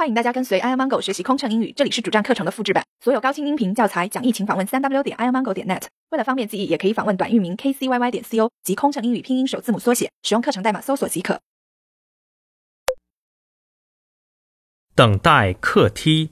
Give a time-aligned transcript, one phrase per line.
[0.00, 5.82] 欢迎大家跟随 i amango 学习空乘英语，这里是主站课程的复制版，所有高清音频教材讲义，请访问三 w 点 i amango 点 net。
[6.08, 11.42] 为了方便记忆，也可以访问短域名 kcyy 点 co 及空乘英语拼音首字母缩写，使用课程代码搜索即可。
[14.94, 16.30] 等待客梯、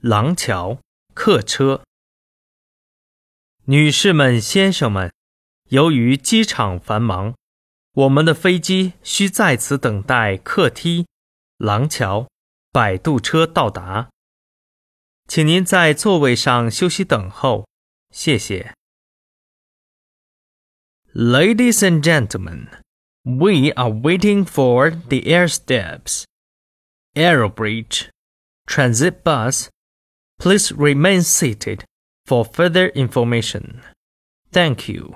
[0.00, 0.78] 廊桥、
[1.12, 1.82] 客车。
[3.66, 5.12] 女士们、先生们，
[5.68, 7.34] 由于机场繁忙，
[7.92, 11.04] 我们的飞机需在此等待客梯、
[11.58, 12.29] 廊桥。
[12.71, 14.09] 摆渡车到达，
[15.27, 17.67] 请您在座位上休息等候，
[18.11, 18.73] 谢谢。
[21.13, 22.67] Ladies and gentlemen,
[23.23, 26.25] we are waiting for the air steps,
[27.13, 28.09] aerobridge,
[28.65, 29.69] transit bus.
[30.37, 31.85] Please remain seated
[32.25, 33.81] for further information.
[34.51, 35.15] Thank you.